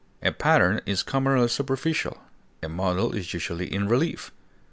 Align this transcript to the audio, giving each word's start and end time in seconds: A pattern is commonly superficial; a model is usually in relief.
A 0.23 0.31
pattern 0.31 0.81
is 0.87 1.03
commonly 1.03 1.47
superficial; 1.47 2.17
a 2.63 2.67
model 2.69 3.13
is 3.13 3.35
usually 3.35 3.71
in 3.71 3.87
relief. 3.87 4.31